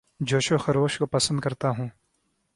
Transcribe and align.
جوش 0.19 0.51
و 0.51 0.57
خروش 0.57 0.97
کو 0.97 1.05
پسند 1.05 1.39
کرتا 1.39 1.69
ہوں 1.69 1.89